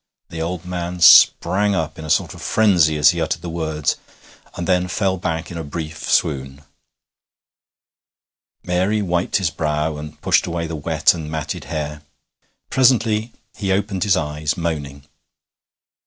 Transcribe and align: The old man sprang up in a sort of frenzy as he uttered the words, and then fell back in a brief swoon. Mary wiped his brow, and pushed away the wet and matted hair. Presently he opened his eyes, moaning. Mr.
The 0.29 0.41
old 0.41 0.65
man 0.65 0.99
sprang 0.99 1.75
up 1.75 1.99
in 1.99 2.05
a 2.05 2.09
sort 2.09 2.33
of 2.33 2.41
frenzy 2.41 2.97
as 2.97 3.11
he 3.11 3.21
uttered 3.21 3.43
the 3.43 3.51
words, 3.51 3.97
and 4.55 4.67
then 4.67 4.87
fell 4.87 5.15
back 5.17 5.51
in 5.51 5.59
a 5.59 5.63
brief 5.63 5.99
swoon. 6.09 6.63
Mary 8.63 9.03
wiped 9.03 9.35
his 9.35 9.51
brow, 9.51 9.97
and 9.97 10.19
pushed 10.19 10.47
away 10.47 10.65
the 10.65 10.75
wet 10.75 11.13
and 11.13 11.29
matted 11.29 11.65
hair. 11.65 12.01
Presently 12.71 13.31
he 13.55 13.71
opened 13.71 14.03
his 14.03 14.17
eyes, 14.17 14.57
moaning. 14.57 15.01
Mr. 15.03 15.07